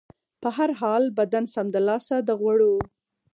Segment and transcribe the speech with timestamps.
[0.41, 2.73] په هر حال، بدن سمدلاسه د غوړو